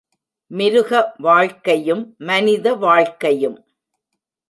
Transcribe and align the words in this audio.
மிருக 0.51 0.91
வாழ்க்கையும் 1.17 2.15
மனித 2.17 2.75
வாழ்க்கையும்... 2.75 3.65